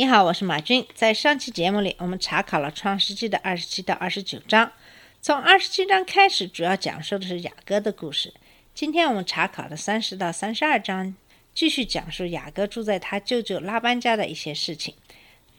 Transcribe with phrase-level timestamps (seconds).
[0.00, 0.86] 你好，我是马军。
[0.94, 4.72] 在上期节目里，我们查考了《创世纪》的二十七到二十九章。
[5.20, 8.32] 从二十七章开始，主要讲述的是雅各的故事。
[8.74, 11.14] 今天我们查考的三十到三十二章，
[11.54, 14.94] 继续讲述雅各住在他舅舅拉班家的一些事情。《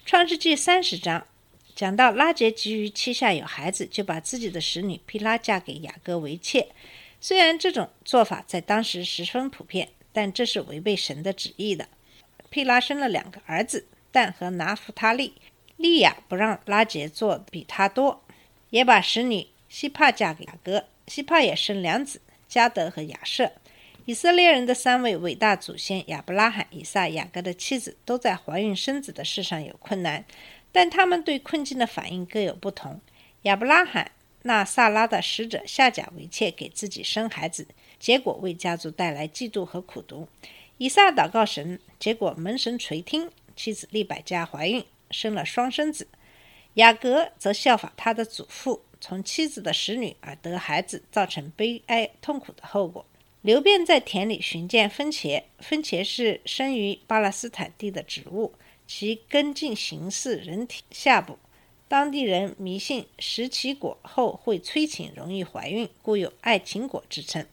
[0.08, 1.28] 创世纪》三十章
[1.76, 6.68] 讲到拉结急于膝下有孩子，就把自己的使女毗拉嫁给雅各为妾。
[7.20, 11.88] 虽然这种做法在当时十分普遍，但这是违背神的旨意的。
[12.50, 15.34] 毗拉生了两个儿子，但和拿弗他利。
[15.78, 18.24] 利亚不让拉杰做比他多，
[18.70, 20.86] 也把使女希帕嫁给雅各。
[21.08, 23.52] 希帕也生两子，加德和亚瑟。
[24.06, 30.26] 以色列人的三位伟大祖先亚伯拉罕、以撒、雅各的妻子都在怀孕生子的事上有困难，
[30.72, 33.00] 但他们对困境的反应各有不同。
[33.44, 34.12] 亚伯拉罕
[34.44, 37.68] 纳萨拉的使者夏甲为妾，给自己生孩子，
[38.00, 40.28] 结果为家族带来嫉妒和苦毒。
[40.78, 43.30] 以撒祷告神，结果门神垂听，
[43.62, 46.08] 妻子利百加怀孕，生了双生子。
[46.74, 53.06] 雅各则效法他的祖父，从妻子的使女而得孩子，造成悲哀痛苦的后果。
[53.44, 58.56] 流便在田里寻见番茄，番茄是生于巴勒斯坦地的植物，
[58.88, 61.38] 其根茎形似人体下部。
[61.88, 67.46] 当地人迷信食其果后会催情，容易怀孕，故有爱情果之称。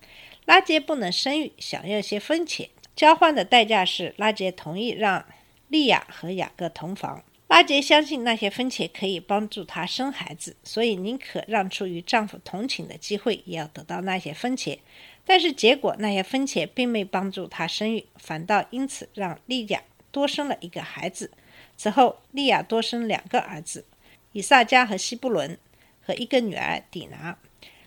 [0.46, 5.26] 拉结不能生育，想要些番茄，交换的代价是拉结同意让
[5.68, 7.22] 利亚和雅各同房。
[7.46, 14.78] 拉杰相信那些分钱可以帮助她生孩子，所以宁可让出与丈夫同寝的机会，也要得到那些分钱。
[15.24, 21.30] 但是结果，那些分钱并没帮助她生育，反倒因此让利亚多生了一个孩子。
[21.76, 23.84] 此后，利亚多生两个儿子。
[24.32, 25.58] 以萨迦和希布伦
[26.02, 27.38] 和一个女儿底拿。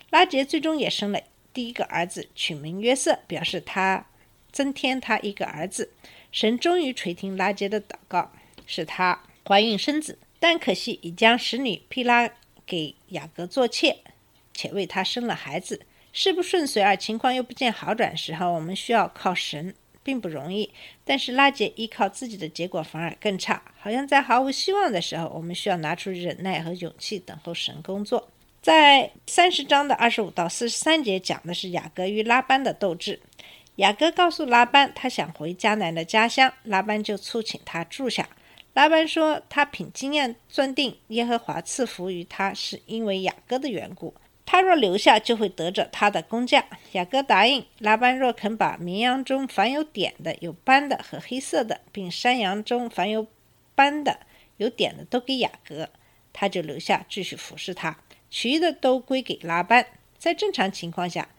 [0.10, 1.22] 拉杰最终也生了
[1.54, 4.08] 第一个儿子，取名约瑟，表示他
[4.52, 5.92] 增添他一个儿子。
[6.32, 8.32] 神终于垂听拉结的祷告，
[8.66, 10.18] 使他怀孕生子。
[10.40, 12.30] 但可惜已将使女毗拉
[12.66, 13.98] 给雅各做妾，
[14.54, 15.82] 且为他生了孩子。
[16.14, 19.76] 事不顺遂而情况又不见好转时候，我们需要靠神。
[20.04, 20.72] 并不容易，
[21.06, 23.62] 但是拉结依靠自己的结果反而更差。
[23.80, 28.28] 好像在毫无希望的时候，我们需要拿出忍耐和勇气，等候神工作。
[28.64, 33.20] 在三十章的二十五到四十三节讲的是雅各与拉班的斗智。
[33.82, 38.30] 雅各告诉拉班，他想回迦南的家乡，拉班就促请他住下。
[38.74, 44.14] 拉班说，他凭经验断定耶和华赐福于他，是因为雅各的缘故。
[44.46, 46.64] 他若留下，就会得着他的工价。
[46.92, 47.66] 雅各答应。
[47.80, 53.26] 拉班若肯把绵羊中凡有点的、有斑的和黑色的，并山羊中凡有
[53.74, 54.20] 斑的、
[54.58, 55.90] 有点的都给雅各，
[56.32, 57.98] 他就留下继续服侍他。
[58.30, 59.84] 其余的都归给拉班。
[60.20, 61.30] 在正常情况下，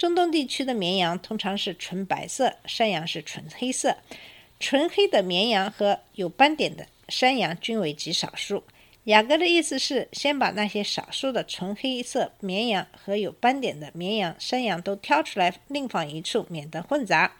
[0.00, 3.98] 中东地区的绵羊通常是纯白色，山羊是纯黑色。
[4.58, 8.64] 纯黑的绵羊和有斑点的山羊均为极少数。
[9.04, 17.36] 雅各的意思是，先把那些少数的纯黑色绵羊和有斑点的绵羊、山羊都挑出来，另放一处，免得混杂。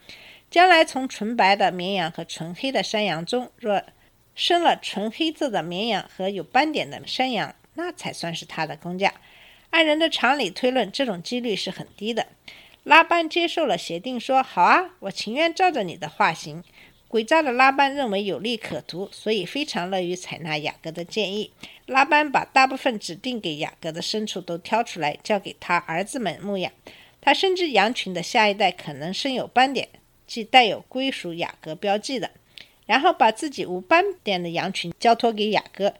[0.51, 3.81] 将来从纯白的绵羊和纯黑的山羊中，若
[4.35, 9.11] 生了纯黑色的绵羊和有斑点的山羊，那才算是他的工价。
[9.71, 12.27] 按人的常理推论，这种几率是很低的。
[12.83, 16.63] 拉班接受了协定，说：“好啊，我情愿照着你的话行。”
[17.09, 21.51] 诡诈的拉班认为有利可图，所以非常乐于采纳雅各的建议。
[21.85, 26.71] 拉班把大部分指定给雅各的牲畜都挑出来，交给他儿子们牧养。
[27.19, 29.89] 他深知羊群的下一代可能生有斑点，
[30.25, 32.31] 即带有归属雅各标记的，
[32.85, 35.93] 然后把自己无斑点的羊群交托给雅各。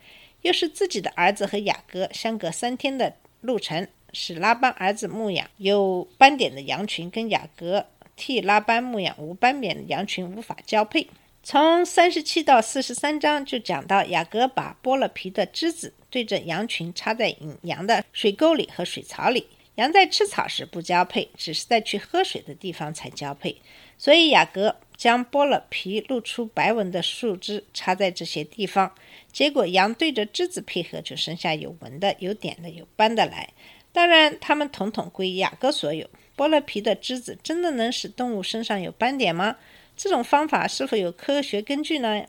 [0.44, 7.86] 又是自己的儿子和雅各相隔三天的路程，使拉班儿子牧养有斑点的羊群，跟雅各。
[8.18, 11.08] 替拉班牧养无斑点的羊群无法交配。
[11.42, 19.48] 从三十七到四十三章就讲到雅各把剥了皮的枝子对着羊群插在羊的水沟里和水槽里。
[19.76, 23.60] 羊在吃草时不交配，只是在去喝水的地方才交配。
[23.98, 28.94] 所以雅各将剥了皮、露出白纹的树枝插在这些地方，
[29.31, 33.50] 结果羊对着枝子配合，就生下有纹的、有点的、有斑的来。
[33.94, 36.10] 当然，它们统统归雅各所有。
[36.38, 39.57] 剥了皮的枝子真的能使动物身上有斑点吗？
[39.95, 42.25] 这种方法是否有科学根据呢？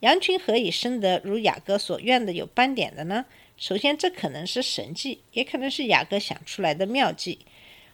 [0.00, 3.26] 羊群何以生得如雅各所愿的有斑点的呢？
[3.56, 7.40] 首先，这可能是神迹，也可能是雅各想出来的妙计。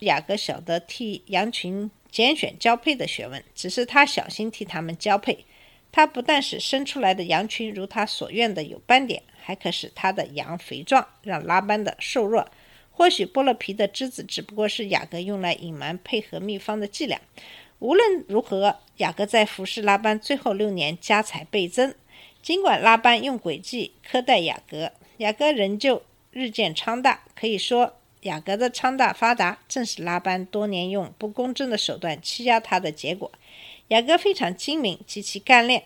[0.01, 5.45] 雅各晓得替羊群拣选交配的学问，只是他小心替他们交配。
[5.93, 12.49] 他不但使生出来的羊群如他所愿的有斑点，还可使他的羊肥壮，让拉班的瘦弱。
[12.91, 17.21] 或许剥了皮的枝子只不过是雅各用来隐瞒配合秘方的伎俩。
[17.79, 21.95] 无论如何，雅各在服侍拉班最后六年家财倍增。
[22.43, 27.23] 尽管拉班用诡计苛待雅各，雅各仍旧日渐昌大。
[27.35, 33.33] 可以说，雅各的昌大发达，正是拉班多年用不公正的手段欺压他的结果。
[33.91, 35.83] 雅各非常精明，极其干练。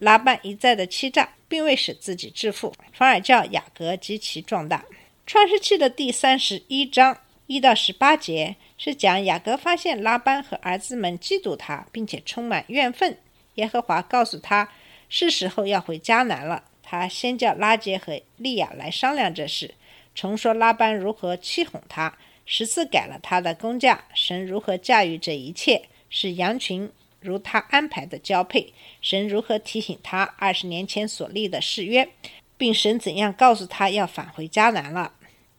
[0.00, 4.84] 拉班一再的欺诈，并未使自己致富，反而叫雅各极其壮大。
[5.24, 7.16] 创世纪的第三十一章
[7.46, 13.16] 一到十八节是讲雅各发现拉班和儿子们嫉妒他，并且充满怨愤。
[13.54, 14.68] 耶和华告诉他，
[15.08, 16.64] 是时候要回迦南了。
[16.82, 19.72] 他先叫拉杰和利亚来商量这事，
[20.12, 26.90] 重说拉班如何欺哄他，十次改了他的工价，神如何驾驭这一切，使羊群。
[27.24, 32.10] 如他安排的交配，神如何提醒他二十年前所立的誓约，
[32.58, 35.14] 并神怎样告诉他要返回迦南了？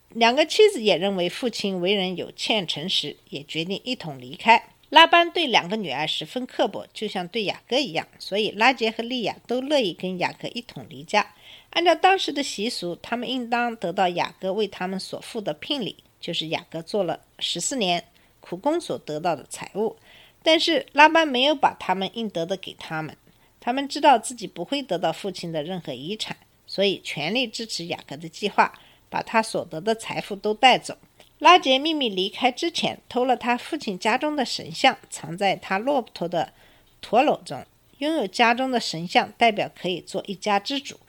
[0.10, 4.70] 两个妻子也认为父亲为人有欠诚实，也决定一同离开。
[4.90, 11.34] 拉班对两个女儿十分刻薄，就像对雅各一样，所以拉杰和利亚都乐意跟雅各一同离家。
[11.72, 18.06] 按照当时的习俗，他们应当得到雅各为他们所付的聘礼，就是雅各做了十四年
[18.40, 19.98] 苦工所得到的财物。
[20.46, 23.18] 但是拉班没有把他们应得的给他们，
[23.60, 26.38] 他们知道自己不会得到父亲的任何遗产，
[26.68, 28.72] 所以全力支持雅各的计划，
[29.10, 30.96] 把他所得的财富都带走。
[31.40, 36.54] 拉杰秘密离开之前，偷了他父亲家中的神像，藏在他骆驼的
[37.02, 37.66] 驼篓中。
[37.98, 41.00] 拥有家中的神像，代表可以做一家之主。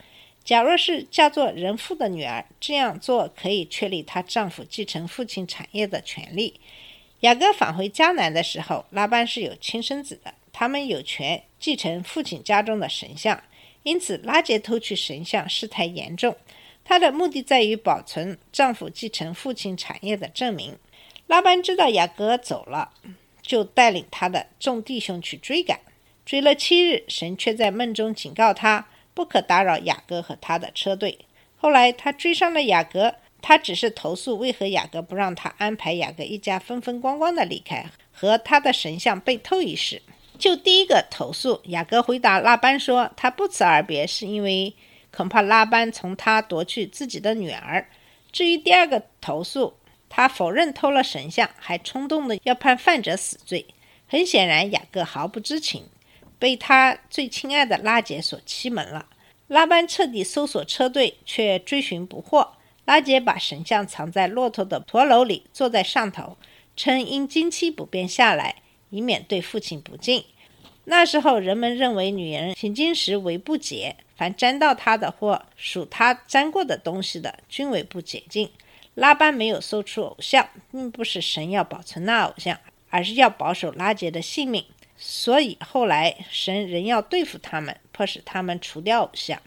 [0.43, 6.59] 假若是嫁作人妇的女儿，这样做可以确立她丈夫继承父亲产业的权利。
[7.21, 13.43] 雅各返回迦南的时候，拉班是有亲生子的，他们有权继承父亲家中的神像，
[13.85, 16.37] 因此拉杰偷去神像事态严重。
[16.85, 20.77] 他的目的在于保存丈夫继承父亲产业的证明。
[21.27, 22.93] 拉班知道雅各走了，
[23.41, 25.81] 就带领他的众弟兄去追赶，
[26.25, 31.19] 追了七日，神却在梦中警告他不可打扰雅各和他的车队。
[31.57, 33.15] 后来他追上了雅各。
[33.49, 40.03] 他只是投诉为何雅各不让他安排雅各一家风风光光的离开，和他的神像被偷一事。
[40.37, 44.75] 就第一个投诉，雅各回答拉班说，他不辞而别是因为
[45.13, 47.89] 恐怕拉班从他夺去自己的女儿。
[48.33, 49.75] 至于第二个投诉，
[50.09, 53.65] 他否认偷了神像，还冲动的要判犯者死罪。
[54.09, 55.85] 很显然，雅各毫不知情，
[56.41, 59.07] 被他最亲爱的拉姐所欺蒙了。
[59.47, 62.56] 拉班彻底搜索车队，却追寻不获。
[62.87, 66.37] 拉杰把神像藏在骆驼的驼篓里，坐在上头，
[66.77, 70.25] 称因经期不便下来，以免对父亲不敬。
[70.85, 78.49] 那时候人们认为女人行经时为不洁，凡沾到她的或属她沾过的东西的，均为不洁净。
[78.95, 82.57] 拉班没有搜出偶像，并不是神要保存那偶像，
[82.89, 84.65] 而是要保守拉杰的性命。
[84.97, 89.43] 所以后来神仍要对付他们，迫使他们除掉偶像。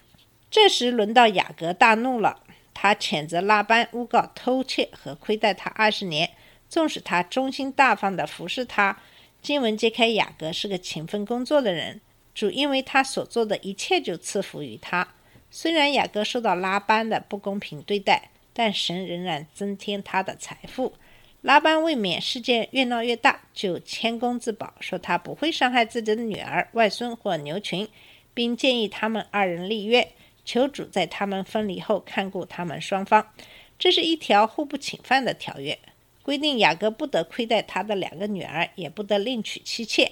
[0.51, 2.41] 这时轮到雅各大怒了。
[2.81, 6.31] 他谴责拉班诬告偷窃和亏待他二十年，
[6.69, 8.97] 纵使他忠心大方地服侍他。
[9.41, 11.99] 经文揭开雅各是个勤奋工作的人，
[12.33, 15.05] 主因为他所做的一切就赐福于他。
[15.51, 20.93] 虽然雅各受到拉班的不公平对待，但神仍然增添他的财富。
[21.41, 27.85] 拉班未免事件越闹越大，就谦恭自保，说他不会伤害自己的女儿、外孙或牛群，
[28.33, 30.13] 并建议他们二人立约。
[30.49, 33.31] 求主在他们分离后看顾他们双方，
[33.77, 35.77] 这是一条互不侵犯的条约，
[36.23, 40.11] 规定雅各不得亏待他的两个女儿，也不得另娶妻妾。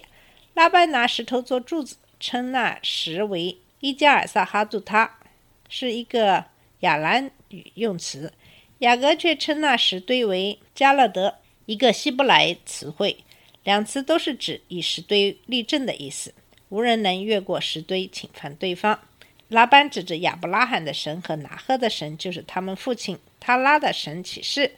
[0.54, 5.18] 拉班拿石头做柱子，称那石为伊加尔萨哈杜他，
[5.70, 6.46] 是一个
[6.82, 8.32] 亚兰语用词。
[8.78, 13.18] 雅各却称那石堆为加勒德，一个希伯来词汇，
[13.64, 16.36] 两词都是指以石堆立正的意思。
[16.70, 19.00] 无人能越过石堆侵犯对方。
[19.50, 24.72] 拉班指着亚伯拉罕的神和拿赫的神，就是他们父亲他拉的神起誓；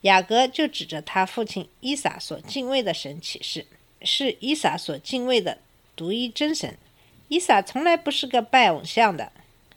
[0.00, 3.64] 雅各就指着他父亲伊撒所敬畏的神起誓，
[4.02, 5.58] 是伊撒所敬畏的
[5.94, 6.76] 独一真神。
[7.28, 9.30] 伊撒从来不是个拜偶像的。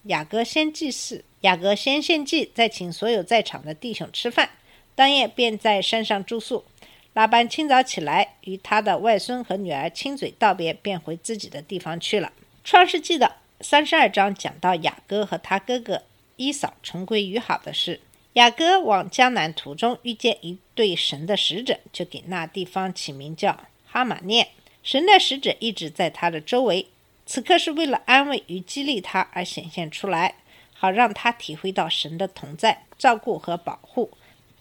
[0.05, 4.49] 雅各先祭祀，雅各先献祭，再请所有在场的弟兄吃饭，
[4.95, 6.65] 当夜便在山上住宿。
[7.13, 12.33] 拉班清早起来，与他的外孙和女儿亲嘴道别，便回自己的地方去了。
[12.63, 13.40] 创世纪的。
[13.63, 16.03] 三十二章讲到雅各和他哥哥
[16.35, 18.01] 伊扫重归于好的事。
[18.33, 24.47] 雅各往江南途中遇见一对神的使者，就给那地方起名叫哈马念。
[24.81, 26.87] 神的使者一直在他的周围，
[27.25, 30.35] 此刻是为了安慰与激励他而显现出来，
[30.73, 34.11] 好让他体会到神的同在、照顾和保护。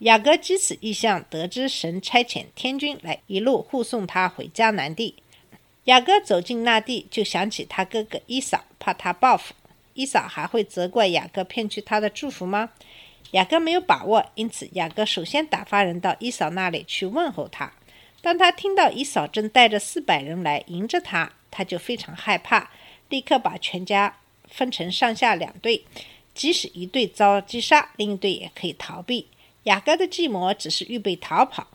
[0.01, 5.15] 雅各基此意向，得知神差遣天军来一路护送他回迦南地。
[5.91, 9.55] 雅各走进那地，就想起他哥哥伊扫，怕他报复。
[9.95, 12.71] 伊扫还会责怪雅各骗去他的祝福吗？
[13.33, 17.73] 雅各没有把握，因此雅各首先打发人到伊扫那里去问候他。
[18.23, 22.71] 当他听到伊扫正带着四百人来迎着他，他就非常害怕，
[23.09, 24.17] 立刻把全家
[24.47, 25.85] 分成上下两队，
[26.33, 29.27] 即使一队遭击杀，另一队也可以逃避。
[29.65, 31.67] 雅各的计谋只是预备逃跑。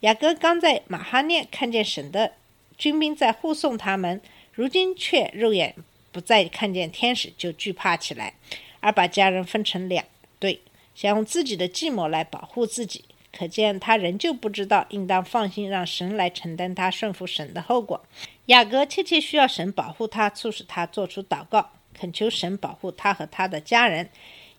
[0.00, 2.32] 雅各刚在马哈念看见神的
[2.80, 4.22] 军兵在护送他们，
[4.54, 5.76] 如今却肉眼
[6.10, 8.32] 不再看见天使，就惧怕起来，
[8.80, 10.02] 而把家人分成两
[10.38, 10.62] 队。
[10.94, 13.04] 想用自己的计谋来保护自己，
[13.36, 18.02] 可见他仍旧不知道应当放心让神来承担他顺服神的后果。
[18.46, 24.08] 雅各切切需要神保护他，促使他做出祷告，恳求神保护他和他的家人。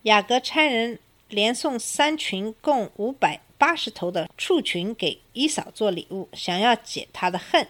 [0.04, 1.00] 雅各差人
[1.30, 7.68] 连送三群共五百八十头的畜群给伊扫做礼物，想要解他的恨。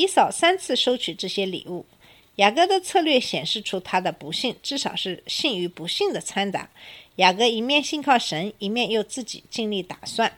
[0.00, 1.84] 伊扫三次收取这些礼物。
[2.36, 6.70] 雅各的策略显示出他的不幸，至少是幸与不幸的掺杂。
[7.16, 10.32] 雅各一面信靠神，一面又自己尽力打算。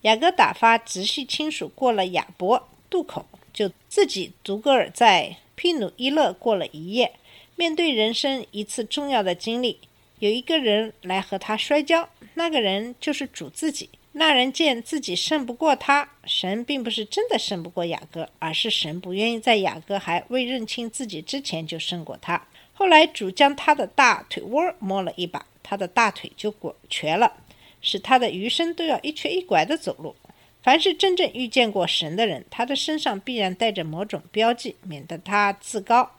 [0.00, 7.12] 雅各打发直系亲属过了亚伯渡口，就自己独个儿在庇努伊勒过了一夜。
[7.54, 9.78] 面对人生一次重要的经历，
[10.20, 13.90] 有一个人来和他摔跤，那个人就是主自己。
[14.14, 22.46] 那人见自己胜不过他，神并不是真的胜不过雅各，而是神不愿意在雅各还未认清自己之前就胜过他。
[22.74, 27.32] 后来主将他的大腿窝摸了一把，他的大腿就拐瘸了，
[27.80, 30.14] 使他的余生都要一瘸一拐的走路。
[30.62, 36.10] 凡是真正遇见过神的人，他的身上必然带着某种标记，免得他自高。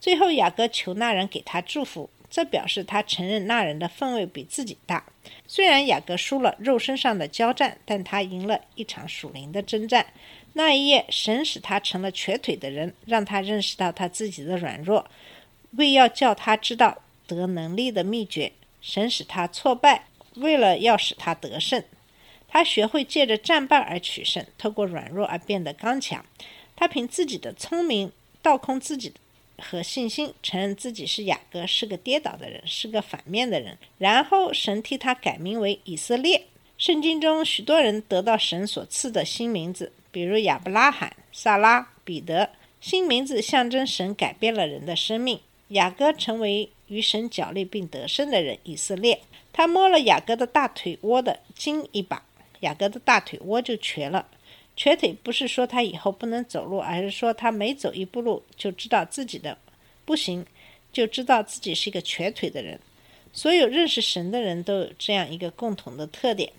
[0.00, 2.08] 最后雅各求那人给他祝福。
[2.34, 5.04] 这表示他承认那人的分位比自己大。
[5.46, 10.04] 虽然雅各输了肉身上的交战，但他赢了一场属灵的征战。
[10.54, 15.08] 那一夜，神使他成了瘸腿的人，让他认识到他自己的软弱，
[15.76, 18.50] 为要叫他知道得能力的秘诀。
[18.80, 21.84] 神使他挫败，为了要使他得胜。
[22.48, 26.26] 他学会借着战败而取胜，透过软弱而变得刚强。
[26.74, 28.10] 他凭自己的聪明
[28.42, 29.20] 倒空自己的。
[29.58, 33.78] 和信心，承认自己是雅各，是个跌倒的人，是个反面的人。
[33.98, 36.46] 然后神替他改名为以色列。
[36.76, 42.50] 圣经中许多人得到神所赐的新名字，比如亚伯拉罕、萨拉、彼得。
[42.80, 45.40] 新名字象征神改变了人的生命。
[45.68, 48.58] 雅各成为与神角力并得胜的人。
[48.64, 49.20] 以色列，
[49.52, 52.22] 他摸了雅各的大腿窝的筋一把，
[52.60, 54.26] 雅各的大腿窝就瘸了。
[54.76, 59.56] 瘸腿不是说他以后不能走路，而是说他每走一步路就知道自己的
[60.04, 60.44] 不行，
[60.92, 62.80] 就知道自己是一个瘸腿的人。
[63.32, 66.52] 所有认识神的人都有这样一个共同的特点。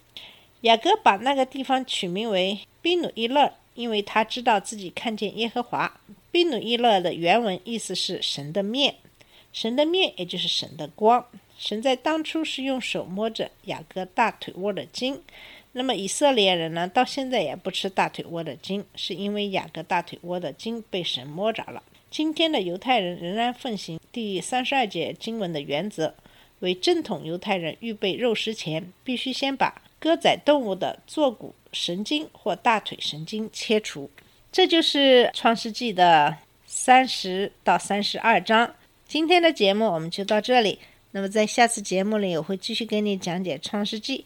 [0.61, 5.99] 雅各把那个地方取名为宾努伊勒，因为他知道自己看见耶和华。
[6.31, 8.95] 宾努伊勒的原文意思是神的面，
[9.53, 11.25] 神的面也就是神的光。
[11.57, 15.21] 神在当初是用手摸着雅各大腿窝的筋。
[15.77, 21.83] 那么以色列人呢，到现在也不吃大腿窝的筋，是因为雅各大腿窝的筋被神摸着了。
[22.09, 26.15] 今天的犹太人仍然奉行第三十二节经文的原则，
[26.59, 34.09] 为正统犹太人预备肉食前，必须先把割宰动物的坐骨神经或大腿神经切除。
[34.53, 38.73] 这就是创世纪的三十到三十二章。
[39.05, 40.79] 今天的节目我们就到这里。
[41.11, 44.25] 那么在下次节目里，我会继续给你讲解创世纪。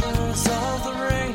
[0.00, 1.31] Colors of the rainbow.